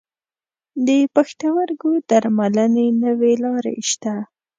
د 0.85 0.89
پښتورګو 1.15 1.91
درملنې 2.09 2.87
نوي 3.03 3.33
لارې 3.43 3.75
شته. 3.89 4.13